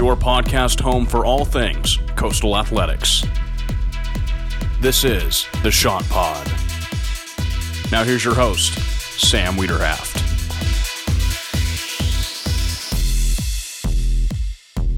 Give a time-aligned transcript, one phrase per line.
[0.00, 3.22] your podcast home for all things coastal athletics.
[4.80, 6.46] This is the Chant Pod.
[7.92, 8.72] Now, here's your host,
[9.20, 10.16] Sam Weiderhaft.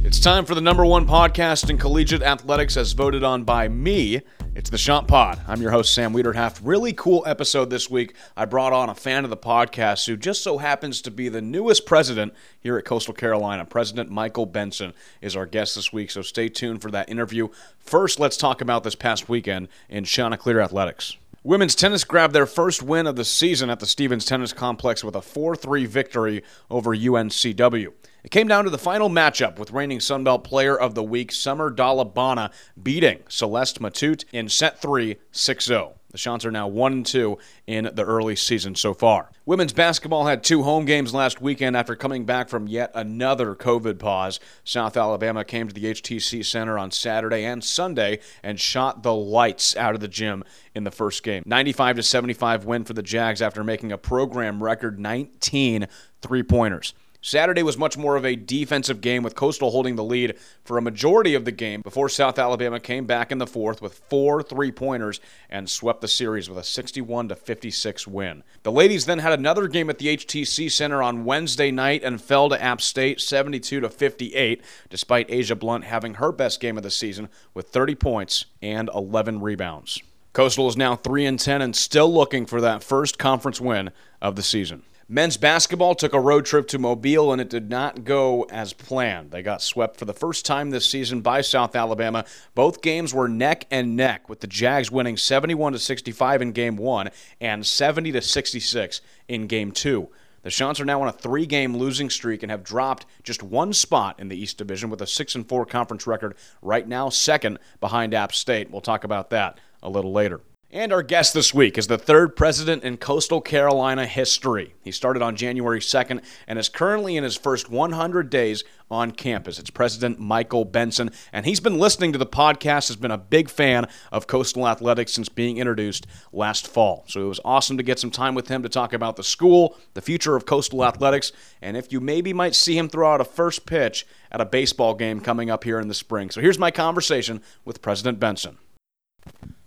[0.04, 4.20] It's time for the number one podcast in collegiate athletics as voted on by me.
[4.54, 5.40] It's the Chant Pod.
[5.48, 6.60] I'm your host, Sam Weiderhaft.
[6.62, 8.14] Really cool episode this week.
[8.36, 11.40] I brought on a fan of the podcast who just so happens to be the
[11.40, 13.64] newest president here at Coastal Carolina.
[13.64, 14.92] President Michael Benson
[15.22, 17.48] is our guest this week, so stay tuned for that interview.
[17.78, 21.16] First, let's talk about this past weekend in Chanticleer Athletics.
[21.44, 25.16] Women's tennis grabbed their first win of the season at the Stevens Tennis Complex with
[25.16, 27.92] a 4 3 victory over UNCW.
[28.22, 31.68] It came down to the final matchup with reigning Sunbelt Player of the Week Summer
[31.68, 35.94] Dalabana beating Celeste Matute in set 3 6 0.
[36.12, 39.30] The Chants are now 1 2 in the early season so far.
[39.46, 43.98] Women's basketball had two home games last weekend after coming back from yet another COVID
[43.98, 44.38] pause.
[44.62, 49.74] South Alabama came to the HTC Center on Saturday and Sunday and shot the lights
[49.76, 51.42] out of the gym in the first game.
[51.46, 55.88] 95 to 75 win for the Jags after making a program record 19
[56.20, 56.94] three pointers.
[57.24, 60.82] Saturday was much more of a defensive game with Coastal holding the lead for a
[60.82, 65.20] majority of the game before South Alabama came back in the fourth with four three-pointers
[65.48, 68.42] and swept the series with a 61 to 56 win.
[68.64, 72.48] The ladies then had another game at the HTC Center on Wednesday night and fell
[72.48, 76.90] to App State 72 to 58 despite Asia Blunt having her best game of the
[76.90, 80.02] season with 30 points and 11 rebounds.
[80.32, 84.34] Coastal is now 3 and 10 and still looking for that first conference win of
[84.34, 84.82] the season.
[85.12, 89.30] Men's basketball took a road trip to Mobile and it did not go as planned.
[89.30, 92.24] They got swept for the first time this season by South Alabama.
[92.54, 96.76] Both games were neck and neck with the Jags winning 71 to 65 in game
[96.76, 97.10] 1
[97.42, 100.08] and 70 to 66 in game 2.
[100.44, 104.18] The Chants are now on a three-game losing streak and have dropped just one spot
[104.18, 108.14] in the East Division with a 6 and 4 conference record, right now second behind
[108.14, 108.70] App State.
[108.70, 110.40] We'll talk about that a little later.
[110.74, 114.72] And our guest this week is the third president in coastal Carolina history.
[114.80, 119.58] He started on January 2nd and is currently in his first 100 days on campus.
[119.58, 123.50] It's President Michael Benson, and he's been listening to the podcast, has been a big
[123.50, 127.04] fan of coastal athletics since being introduced last fall.
[127.06, 129.76] So it was awesome to get some time with him to talk about the school,
[129.92, 133.24] the future of coastal athletics, and if you maybe might see him throw out a
[133.24, 136.30] first pitch at a baseball game coming up here in the spring.
[136.30, 138.56] So here's my conversation with President Benson.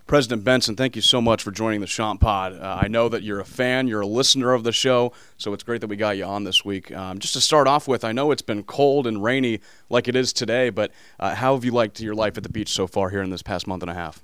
[0.07, 2.53] President Benson, thank you so much for joining the Chant Pod.
[2.53, 5.63] Uh, I know that you're a fan, you're a listener of the show, so it's
[5.63, 6.95] great that we got you on this week.
[6.95, 10.15] Um, just to start off with, I know it's been cold and rainy like it
[10.15, 13.09] is today, but uh, how have you liked your life at the beach so far
[13.09, 14.21] here in this past month and a half?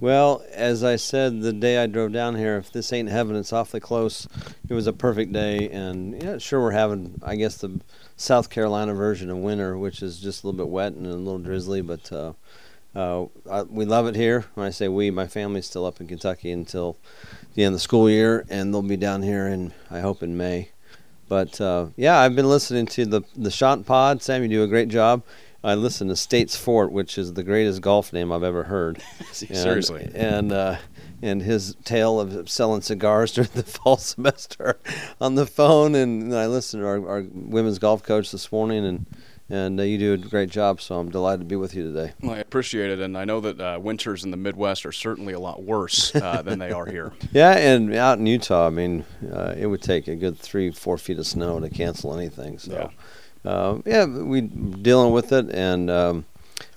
[0.00, 3.52] Well, as I said the day I drove down here, if this ain't heaven, it's
[3.52, 4.26] awfully close.
[4.68, 7.80] It was a perfect day, and yeah, sure, we're having, I guess, the
[8.16, 11.38] South Carolina version of winter, which is just a little bit wet and a little
[11.38, 12.10] drizzly, but.
[12.10, 12.32] Uh,
[12.94, 14.46] uh, I, we love it here.
[14.54, 16.96] When I say we, my family's still up in Kentucky until
[17.54, 20.36] the end of the school year, and they'll be down here in I hope in
[20.36, 20.70] May.
[21.28, 24.22] But uh, yeah, I've been listening to the the Chant Pod.
[24.22, 25.22] Sam, you do a great job.
[25.62, 29.02] I listen to States Fort, which is the greatest golf name I've ever heard.
[29.32, 30.04] Seriously.
[30.06, 30.76] And and, uh,
[31.22, 34.80] and his tale of selling cigars during the fall semester
[35.20, 39.06] on the phone, and I listened to our, our women's golf coach this morning, and
[39.50, 40.80] and uh, you do a great job.
[40.80, 42.12] So I'm delighted to be with you today.
[42.22, 45.32] Well, I appreciate it, and I know that uh, winters in the Midwest are certainly
[45.32, 47.12] a lot worse uh, than they are here.
[47.32, 50.96] Yeah, and out in Utah, I mean, uh, it would take a good three, four
[50.96, 52.58] feet of snow to cancel anything.
[52.58, 52.90] So,
[53.44, 56.24] yeah, uh, yeah we dealing with it, and um,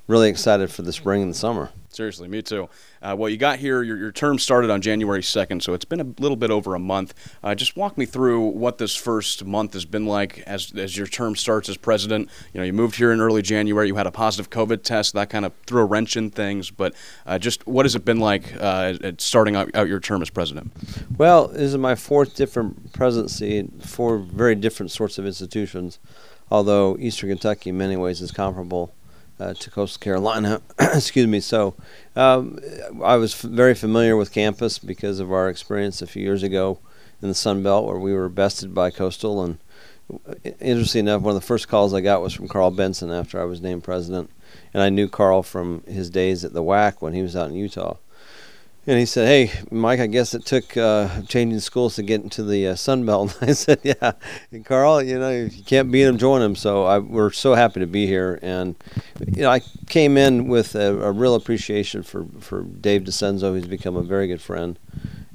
[0.08, 1.70] really excited for the spring and the summer.
[1.90, 2.70] Seriously, me too.
[3.04, 6.00] Uh, well, you got here, your, your term started on January 2nd, so it's been
[6.00, 7.14] a little bit over a month.
[7.44, 11.06] Uh, just walk me through what this first month has been like as, as your
[11.06, 12.30] term starts as president.
[12.52, 15.30] You know, you moved here in early January, you had a positive COVID test, that
[15.30, 16.96] kind of threw a wrench in things, but
[17.28, 20.72] uh, just what has it been like uh, starting out, out your term as president?
[21.16, 26.00] Well, this is my fourth different presidency, four very different sorts of institutions,
[26.50, 28.96] although Eastern Kentucky in many ways is comparable
[29.40, 30.62] uh, to Coastal Carolina.
[30.80, 31.40] Excuse me.
[31.40, 31.76] So
[32.16, 32.60] um,
[33.04, 36.80] I was f- very familiar with campus because of our experience a few years ago
[37.22, 39.44] in the Sun Belt where we were bested by Coastal.
[39.44, 39.58] And
[40.28, 43.42] uh, interesting enough, one of the first calls I got was from Karl Benson after
[43.42, 44.30] I was named president.
[44.74, 47.56] And I knew Karl from his days at the WAC when he was out in
[47.56, 47.98] Utah.
[48.86, 52.44] And he said, "Hey, Mike, I guess it took uh, changing schools to get into
[52.44, 54.12] the uh, Sun Belt." And I said, "Yeah,
[54.52, 57.80] and Karl, you know, you can't beat them, join them." So I, we're so happy
[57.80, 58.76] to be here, and
[59.26, 63.68] you know, I came in with a, a real appreciation for for Dave DeCenzo, who's
[63.68, 64.78] become a very good friend,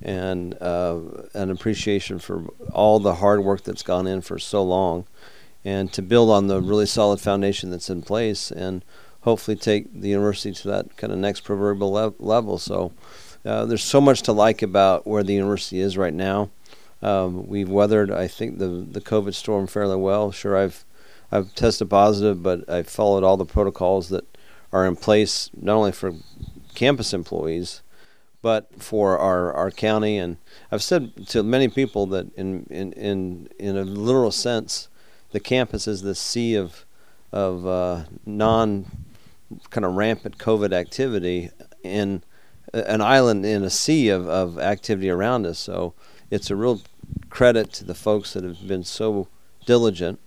[0.03, 0.99] and uh,
[1.33, 5.07] an appreciation for all the hard work that's gone in for so long,
[5.65, 8.85] and to build on the really solid foundation that's in place and
[9.23, 12.57] hopefully take the university to that kind of next proverbial le- level.
[12.57, 12.93] So
[13.49, 16.51] uh, there's so much to like about where the university is right now.
[17.01, 20.31] Um, we've weathered, I think, the the COVID storm fairly well.
[20.33, 20.85] Sure, I've
[21.31, 24.25] I've tested positive, but I've followed all the protocols that
[24.73, 26.15] are in place, not only for
[26.75, 27.83] campus employees,
[28.43, 30.19] but for our, our county.
[30.19, 30.37] And
[30.71, 34.89] I've said to many people that in, in, in, in a literal sense,
[35.33, 36.85] the campus is the sea of,
[37.33, 38.87] of uh, non
[39.71, 41.51] kind of rampant COVID activity
[41.83, 42.23] in
[42.73, 45.59] an island in a sea of, of activity around us.
[45.59, 45.95] So
[46.31, 46.81] it's a real
[47.31, 49.29] credit to the folks that have been so
[49.67, 50.21] diligent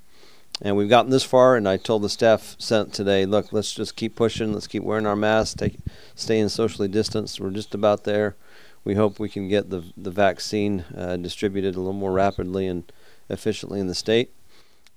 [0.62, 1.56] and we've gotten this far.
[1.56, 4.54] And I told the staff sent today, look, let's just keep pushing.
[4.54, 5.56] Let's keep wearing our masks.
[5.56, 5.78] Take,
[6.14, 7.40] staying socially distanced.
[7.40, 8.36] We're just about there.
[8.84, 12.92] We hope we can get the the vaccine uh, distributed a little more rapidly and
[13.30, 14.32] efficiently in the state.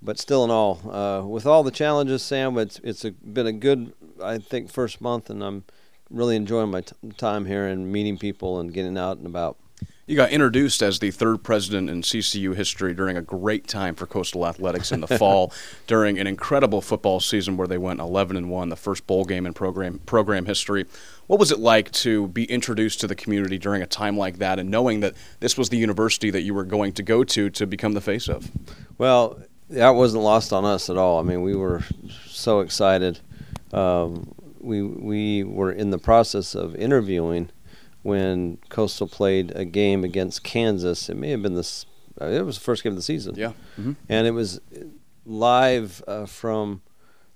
[0.01, 3.51] But still, in all, uh, with all the challenges, Sam, it's it's a, been a
[3.51, 3.93] good,
[4.23, 5.65] I think, first month, and I'm
[6.09, 9.57] really enjoying my t- time here and meeting people and getting out and about.
[10.07, 14.05] You got introduced as the third president in CCU history during a great time for
[14.05, 15.51] Coastal Athletics in the fall,
[15.87, 19.47] during an incredible football season where they went 11 and 1, the first bowl game
[19.47, 20.85] in program program history.
[21.25, 24.59] What was it like to be introduced to the community during a time like that
[24.59, 27.65] and knowing that this was the university that you were going to go to to
[27.65, 28.51] become the face of?
[28.99, 29.39] Well,
[29.71, 31.19] that wasn't lost on us at all.
[31.19, 31.81] I mean, we were
[32.27, 33.19] so excited.
[33.73, 34.31] Um,
[34.65, 37.49] we we were in the process of interviewing
[38.01, 41.09] when Coastal played a game against Kansas.
[41.09, 41.85] It may have been this.
[42.19, 43.35] Uh, it was the first game of the season.
[43.35, 43.53] Yeah.
[43.79, 43.93] Mm-hmm.
[44.09, 44.61] And it was
[45.25, 46.81] live uh, from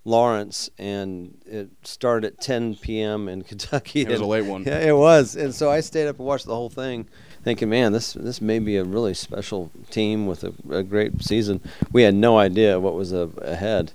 [0.06, 3.28] Lawrence, and it started at 10 p.m.
[3.28, 4.02] in Kentucky.
[4.02, 4.64] It was and, a late one.
[4.64, 5.36] Yeah, it was.
[5.36, 7.08] And so I stayed up and watched the whole thing,
[7.44, 11.62] thinking, man, this this may be a really special team with a, a great season.
[11.92, 13.94] We had no idea what was a, ahead.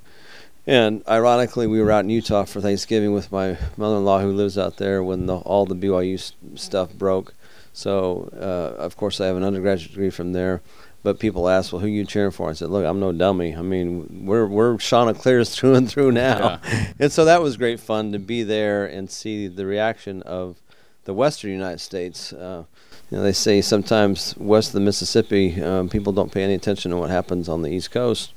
[0.66, 4.78] And ironically, we were out in Utah for Thanksgiving with my mother-in-law who lives out
[4.78, 7.34] there when the, all the BYU st- stuff broke.
[7.74, 10.62] So, uh, of course, I have an undergraduate degree from there.
[11.02, 13.54] But people ask, "Well, who are you cheering for?" I said, "Look, I'm no dummy.
[13.54, 16.86] I mean, we're we're Chanticleers through and through now." Yeah.
[16.98, 20.56] and so that was great fun to be there and see the reaction of
[21.04, 22.32] the Western United States.
[22.32, 22.64] Uh,
[23.10, 26.90] you know, they say sometimes west of the Mississippi, um, people don't pay any attention
[26.90, 28.32] to what happens on the East Coast.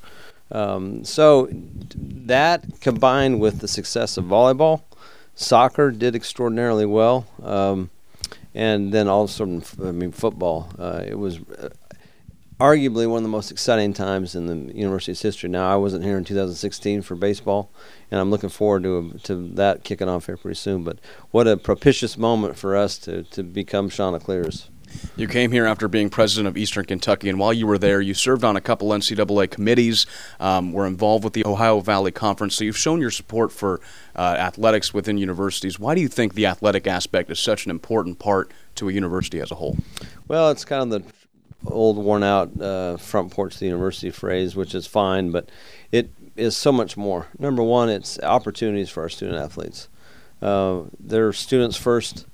[0.51, 4.83] Um, so that combined with the success of volleyball,
[5.35, 7.89] soccer did extraordinarily well, um,
[8.53, 10.71] and then all of a sudden, I mean, football.
[10.79, 11.69] Uh, it was uh,
[12.59, 15.49] arguably one of the most exciting times in the university's history.
[15.49, 17.69] Now, I wasn't here in 2016 for baseball,
[18.09, 20.83] and I'm looking forward to to that kicking off here pretty soon.
[20.83, 20.99] But
[21.31, 24.69] what a propitious moment for us to to become Chanticleers.
[25.15, 28.13] You came here after being president of Eastern Kentucky, and while you were there, you
[28.13, 30.05] served on a couple NCAA committees,
[30.39, 32.55] um, were involved with the Ohio Valley Conference.
[32.55, 33.81] So you've shown your support for
[34.15, 35.79] uh, athletics within universities.
[35.79, 39.39] Why do you think the athletic aspect is such an important part to a university
[39.39, 39.77] as a whole?
[40.27, 41.11] Well, it's kind of the
[41.71, 45.49] old, worn out uh, front porch of the university phrase, which is fine, but
[45.91, 47.27] it is so much more.
[47.39, 49.87] Number one, it's opportunities for our student athletes.
[50.41, 52.27] Uh, they're students first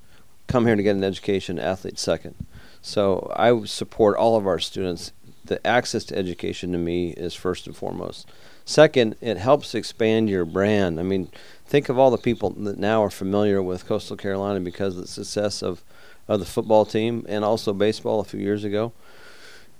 [0.46, 2.34] come here to get an education, athletes second.
[2.82, 5.12] So I support all of our students.
[5.44, 8.28] The access to education to me is first and foremost.
[8.64, 10.98] Second, it helps expand your brand.
[10.98, 11.28] I mean,
[11.66, 15.08] think of all the people that now are familiar with Coastal Carolina because of the
[15.08, 15.84] success of,
[16.28, 18.92] of the football team and also baseball a few years ago.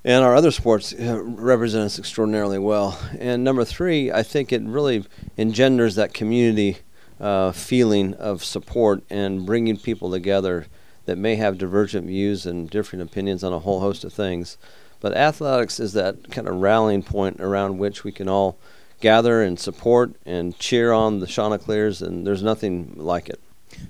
[0.04, 2.98] And our other sports uh, represent us extraordinarily well.
[3.18, 5.04] And number three, I think it really
[5.38, 6.78] engenders that community
[7.20, 10.66] uh, feeling of support and bringing people together
[11.06, 14.56] that may have divergent views and different opinions on a whole host of things.
[15.00, 18.58] But athletics is that kind of rallying point around which we can all
[19.00, 23.38] gather and support and cheer on the Chanticleers, and there's nothing like it.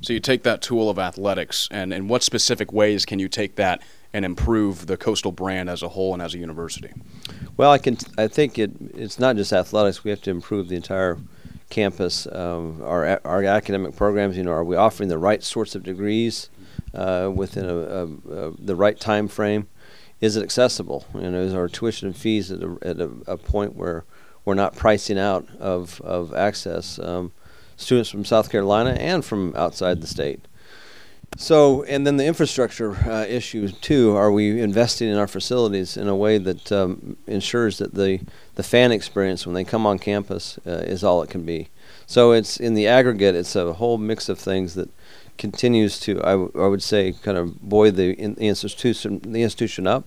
[0.01, 3.57] So you take that tool of athletics, and in what specific ways can you take
[3.57, 6.93] that and improve the coastal brand as a whole and as a university?
[7.57, 7.99] Well, I can.
[8.17, 8.73] I think it.
[8.95, 10.03] It's not just athletics.
[10.03, 11.19] We have to improve the entire
[11.75, 12.27] campus.
[12.31, 14.37] Um, our our academic programs.
[14.37, 16.49] You know, are we offering the right sorts of degrees
[16.95, 19.67] uh, within a, a, a, the right time frame?
[20.21, 21.05] Is it accessible?
[21.15, 24.05] You know, is our tuition and fees at a, at a, point where
[24.45, 27.33] we're not pricing out of of access um,
[27.77, 30.47] students from South Carolina and from outside the state?
[31.37, 34.15] So, and then the infrastructure uh, issue too.
[34.17, 38.21] Are we investing in our facilities in a way that um, ensures that the
[38.55, 41.69] the fan experience when they come on campus uh, is all it can be?
[42.07, 44.91] So it's in the aggregate, it's a whole mix of things that
[45.37, 49.43] continues to, I, w- I would say, kind of buoy the, in, the institution the
[49.43, 50.05] institution up.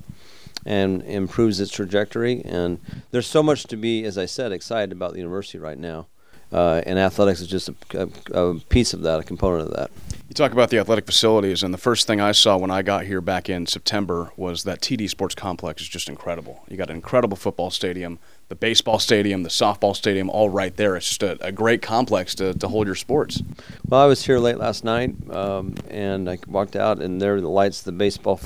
[0.66, 2.42] and improves its trajectory.
[2.44, 2.80] And
[3.12, 6.08] there's so much to be, as I said, excited about the university right now.
[6.52, 9.92] Uh, and athletics is just a, a, a, piece of that, a component of that.
[10.30, 13.06] You talk about the athletic facilities, and the first thing I saw when I got
[13.06, 16.64] here back in September was that TD Sports Complex is just incredible.
[16.70, 20.96] You got an incredible football stadium, the baseball stadium, the softball stadium, all right there.
[20.96, 23.42] It's just a, a great complex to, to hold your sports.
[23.88, 27.50] Well, I was here late last night, um, and I walked out, and there the
[27.50, 28.40] lights, the baseball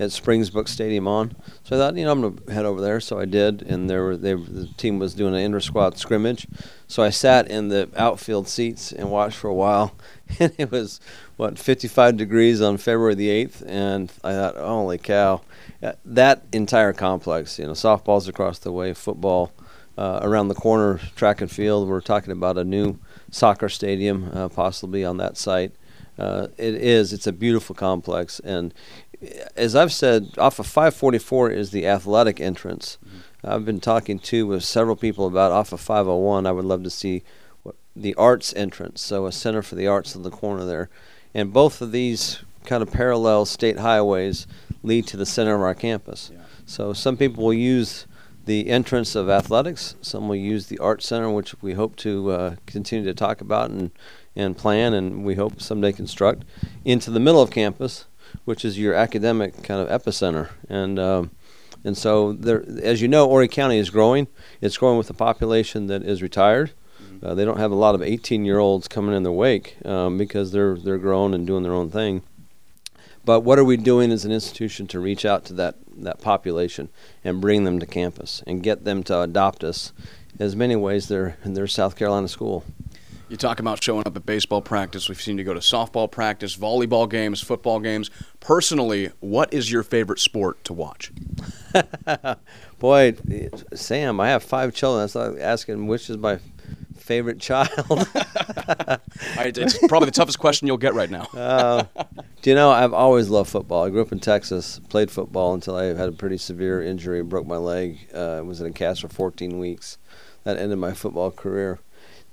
[0.00, 1.36] at Springs Brooks Stadium on.
[1.62, 3.00] So I thought, you know, I'm gonna head over there.
[3.00, 6.48] So I did, and there were they the team was doing an inter squad scrimmage.
[6.88, 9.94] So I sat in the outfield seats and watched for a while,
[10.40, 11.00] and it was
[11.36, 15.42] what 55 degrees on February the 8th, and I thought, holy cow,
[15.82, 19.52] uh, that entire complex, you know, softballs across the way, football.
[19.98, 21.86] Uh, around the corner, track and field.
[21.86, 22.98] We're talking about a new
[23.30, 25.72] soccer stadium, uh, possibly on that site.
[26.20, 27.14] Uh, it is.
[27.14, 28.74] It's a beautiful complex, and
[29.56, 32.98] as I've said, off of 544 is the athletic entrance.
[33.04, 33.18] Mm-hmm.
[33.44, 36.46] I've been talking to with several people about off of 501.
[36.46, 37.22] I would love to see
[37.62, 40.88] what, the arts entrance, so a center for the arts in the corner there,
[41.34, 44.46] and both of these kind of parallel state highways
[44.82, 46.30] lead to the center of our campus.
[46.32, 46.40] Yeah.
[46.66, 48.06] So some people will use
[48.46, 49.96] the entrance of athletics.
[50.00, 53.70] Some will use the art center, which we hope to uh, continue to talk about
[53.70, 53.90] and
[54.36, 56.44] and plan, and we hope someday construct
[56.84, 58.06] into the middle of campus
[58.50, 60.50] which is your academic kind of epicenter.
[60.68, 61.30] And um,
[61.84, 64.26] and so there, as you know, Horry County is growing.
[64.60, 66.72] It's growing with a population that is retired.
[67.00, 67.26] Mm-hmm.
[67.26, 70.74] Uh, they don't have a lot of 18-year-olds coming in their wake um, because they're
[70.74, 72.22] they're grown and doing their own thing.
[73.24, 76.88] But what are we doing as an institution to reach out to that that population
[77.22, 79.92] and bring them to campus and get them to adopt us?
[80.40, 82.64] As many ways they're in their South Carolina school.
[83.30, 85.08] You talk about showing up at baseball practice.
[85.08, 88.10] We've seen you go to softball practice, volleyball games, football games.
[88.40, 91.12] Personally, what is your favorite sport to watch?
[92.80, 93.14] Boy,
[93.72, 95.04] Sam, I have five children.
[95.04, 96.40] That's like asking which is my
[96.96, 97.68] favorite child.
[99.38, 101.22] it's probably the toughest question you'll get right now.
[101.32, 101.84] uh,
[102.42, 103.84] do you know, I've always loved football.
[103.84, 107.46] I grew up in Texas, played football until I had a pretty severe injury, broke
[107.46, 108.08] my leg.
[108.12, 109.98] Uh, was in a cast for 14 weeks.
[110.42, 111.78] That ended my football career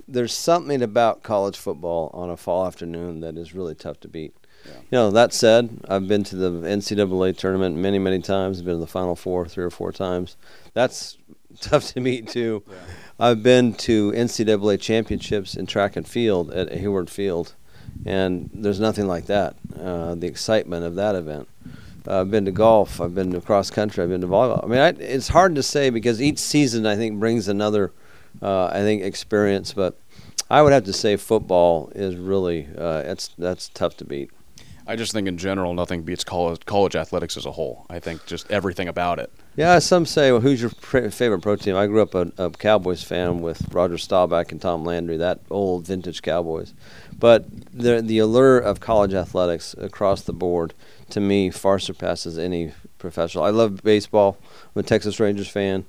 [0.07, 4.33] there's something about college football on a fall afternoon that is really tough to beat.
[4.65, 4.71] Yeah.
[4.73, 8.59] You know, that said, I've been to the NCAA tournament many, many times.
[8.59, 10.37] I've been to the Final Four three or four times.
[10.73, 11.17] That's
[11.61, 12.63] tough to meet too.
[12.67, 12.75] Yeah.
[13.19, 17.55] I've been to NCAA championships in track and field at Hayward Field,
[18.05, 19.55] and there's nothing like that.
[19.79, 21.47] Uh, the excitement of that event.
[22.07, 23.01] Uh, I've been to golf.
[23.01, 24.03] I've been to cross country.
[24.03, 24.63] I've been to volleyball.
[24.63, 27.91] I mean, I, it's hard to say because each season I think brings another–
[28.41, 29.73] uh, I think experience.
[29.73, 29.99] But
[30.49, 34.31] I would have to say football is really uh, it's that's tough to beat.
[34.89, 37.85] I just think in general, nothing beats college, college athletics as a whole.
[37.89, 39.29] I think just everything about it.
[39.57, 41.75] Yeah, some say, well, who's your pr- favorite pro team?
[41.75, 45.85] I grew up a, a, Cowboys fan with Roger Staubach and Tom Landry, that old
[45.85, 46.73] vintage Cowboys.
[47.19, 50.73] But the the allure of college athletics across the board,
[51.09, 53.43] to me, far surpasses any professional.
[53.43, 54.37] I love baseball.
[54.73, 55.85] I'm a Texas Rangers fan.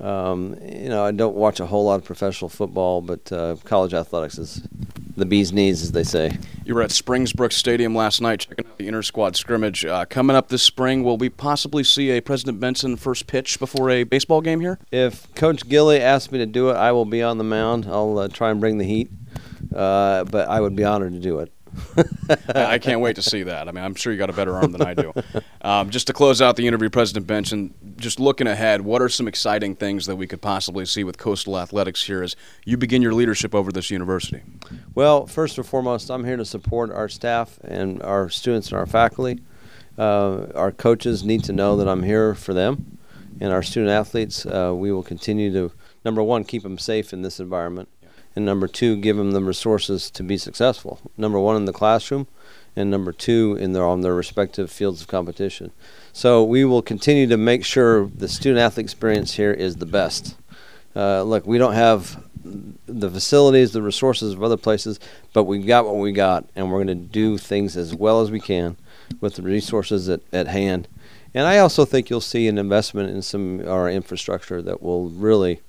[0.00, 3.94] Um, you know, I don't watch a whole lot of professional football, but uh, college
[3.94, 4.66] athletics is
[5.16, 6.36] the bee's knees, as they say.
[6.64, 9.84] You were at Springs Brooks Stadium last night checking out the inter squad scrimmage.
[9.84, 13.90] Uh, coming up this spring, will we possibly see a President Benson first pitch before
[13.90, 14.78] a baseball game here?
[14.90, 17.86] If Coach Gilly asks me to do it, I will be on the mound.
[17.86, 19.10] I'll uh, try and bring the heat,
[19.74, 21.52] uh, but I would be honored to do it.
[22.54, 23.68] I can't wait to see that.
[23.68, 25.12] I mean, I'm sure you got a better arm than I do.
[25.62, 29.26] Um, just to close out the interview, President Benson, just looking ahead, what are some
[29.26, 33.14] exciting things that we could possibly see with Coastal Athletics here as you begin your
[33.14, 34.42] leadership over this university?
[34.94, 38.86] Well, first and foremost, I'm here to support our staff and our students and our
[38.86, 39.40] faculty.
[39.96, 42.98] Uh, our coaches need to know that I'm here for them,
[43.40, 44.44] and our student athletes.
[44.44, 45.72] Uh, we will continue to
[46.04, 47.88] number one keep them safe in this environment
[48.36, 51.00] and number two, give them the resources to be successful.
[51.16, 52.26] Number one in the classroom,
[52.76, 55.70] and number two in their on their respective fields of competition.
[56.12, 60.36] So we will continue to make sure the student athlete experience here is the best.
[60.96, 65.00] Uh, look, we don't have the facilities, the resources of other places,
[65.32, 68.30] but we've got what we got, and we're going to do things as well as
[68.30, 68.76] we can
[69.20, 70.86] with the resources at, at hand.
[71.32, 75.60] And I also think you'll see an investment in some our infrastructure that will really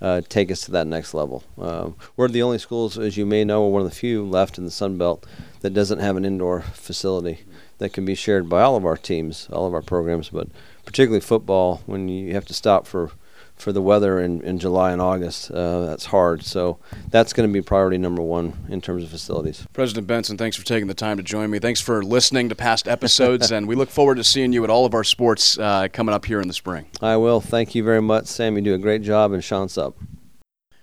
[0.00, 1.42] uh, take us to that next level.
[1.60, 4.58] Uh, we're the only schools, as you may know, we're one of the few left
[4.58, 5.26] in the Sun Belt
[5.60, 7.40] that doesn't have an indoor facility
[7.78, 10.48] that can be shared by all of our teams, all of our programs, but
[10.84, 11.82] particularly football.
[11.86, 13.10] When you have to stop for
[13.58, 15.50] for the weather in, in July and August.
[15.50, 16.44] Uh, that's hard.
[16.44, 16.78] So
[17.10, 19.66] that's going to be priority number one in terms of facilities.
[19.72, 21.58] President Benson, thanks for taking the time to join me.
[21.58, 24.86] Thanks for listening to past episodes, and we look forward to seeing you at all
[24.86, 26.86] of our sports uh, coming up here in the spring.
[27.00, 27.40] I will.
[27.40, 28.56] Thank you very much, Sam.
[28.56, 29.96] You do a great job, and Sean's up.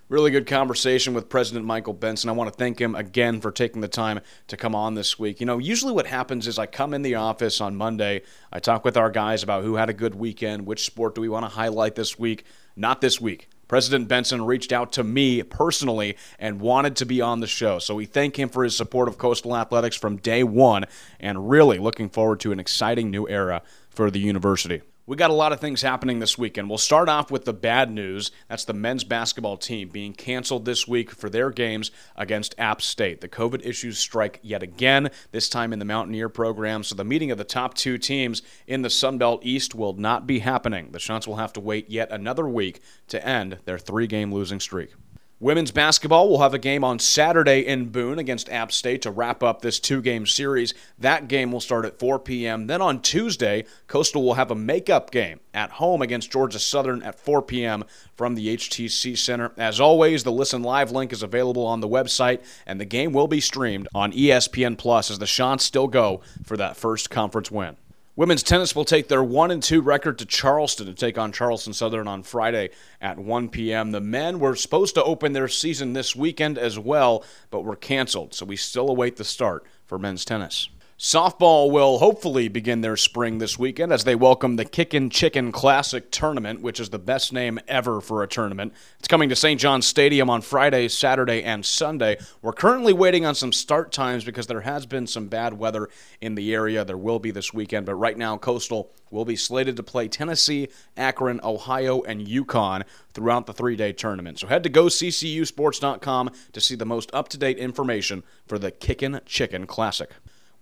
[0.08, 2.29] Really good conversation with President Michael Benson.
[2.29, 5.39] I want to thank him again for taking the time to come on this week.
[5.39, 8.86] You know, usually what happens is I come in the office on Monday, I talk
[8.86, 11.50] with our guys about who had a good weekend, which sport do we want to
[11.50, 12.46] highlight this week.
[12.75, 13.50] Not this week.
[13.67, 17.79] President Benson reached out to me personally and wanted to be on the show.
[17.79, 20.86] So we thank him for his support of Coastal Athletics from day one
[21.20, 24.82] and really looking forward to an exciting new era for the university.
[25.07, 26.67] We got a lot of things happening this weekend.
[26.67, 28.31] We'll start off with the bad news.
[28.50, 33.21] That's the men's basketball team being canceled this week for their games against App State.
[33.21, 36.83] The COVID issues strike yet again, this time in the Mountaineer program.
[36.83, 40.25] So the meeting of the top two teams in the Sun Belt East will not
[40.25, 40.89] be happening.
[40.91, 44.59] The Chants will have to wait yet another week to end their three game losing
[44.59, 44.95] streak.
[45.42, 49.44] Women's basketball will have a game on Saturday in Boone against App State to wrap
[49.44, 50.74] up this two game series.
[50.98, 52.68] That game will start at 4 p.m.
[52.68, 57.20] Then on Tuesday, Coastal will have a makeup game at home against Georgia Southern at
[57.20, 57.84] 4 p.m.
[58.15, 59.51] from the HTC Center.
[59.58, 63.27] As always, the Listen Live link is available on the website, and the game will
[63.27, 67.75] be streamed on ESPN Plus as the Chants still go for that first conference win.
[68.17, 71.74] Women's tennis will take their 1 and 2 record to Charleston to take on Charleston
[71.74, 72.69] Southern on Friday
[73.01, 73.91] at 1 p.m.
[73.91, 78.34] The men were supposed to open their season this weekend as well, but were canceled,
[78.34, 80.69] so we still await the start for men's tennis.
[80.98, 86.10] Softball will hopefully begin their spring this weekend as they welcome the Kickin' Chicken Classic
[86.10, 88.74] Tournament, which is the best name ever for a tournament.
[89.00, 89.60] It's coming to St.
[89.60, 92.18] John's Stadium on Friday, Saturday, and Sunday.
[92.42, 95.90] We're currently waiting on some start times because there has been some bad weather
[96.22, 96.86] in the area.
[96.86, 100.70] There will be this weekend, but right now, Coastal will be slated to play Tennessee,
[100.96, 102.84] Akron, Ohio, and UConn
[103.14, 104.40] throughout the three day tournament.
[104.40, 109.20] So head to goccusports.com to see the most up to date information for the Kickin'
[109.25, 110.10] Chicken Classic.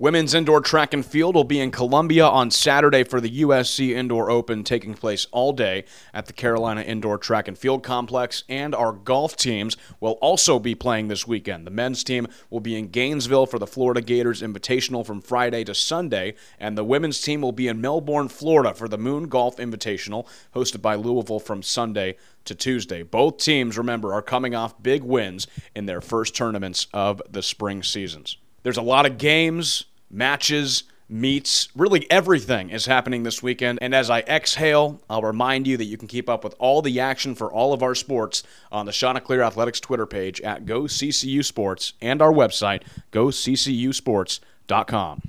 [0.04, 4.30] Women's indoor track and field will be in Columbia on Saturday for the USC Indoor
[4.30, 8.44] Open, taking place all day at the Carolina Indoor Track and Field Complex.
[8.50, 11.66] And our golf teams will also be playing this weekend.
[11.66, 15.74] The men's team will be in Gainesville for the Florida Gators Invitational from Friday to
[15.74, 20.28] Sunday, and the women's team will be in Melbourne, Florida for the Moon Golf Invitational,
[20.54, 23.04] hosted by Louisville from Sunday to Tuesday.
[23.04, 27.84] Both teams, remember, are coming off big wins in their first tournaments of the spring
[27.84, 28.36] seasons.
[28.64, 33.80] There's a lot of games, matches, meets, really everything is happening this weekend.
[33.82, 37.00] And as I exhale, I'll remind you that you can keep up with all the
[37.00, 41.94] action for all of our sports on the Chanticleer Athletics Twitter page at GoCCU Sports
[42.02, 45.22] and our website, goccusports.com.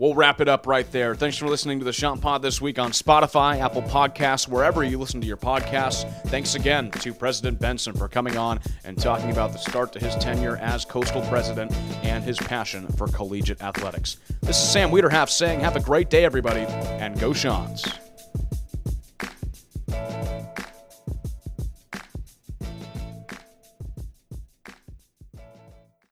[0.00, 1.14] We'll wrap it up right there.
[1.14, 4.96] Thanks for listening to the Chant Pod this week on Spotify, Apple Podcasts, wherever you
[4.96, 6.10] listen to your podcasts.
[6.28, 10.14] Thanks again to President Benson for coming on and talking about the start to his
[10.14, 11.70] tenure as Coastal President
[12.02, 14.16] and his passion for collegiate athletics.
[14.40, 17.86] This is Sam Weiderhaft saying, have a great day, everybody, and go Chants.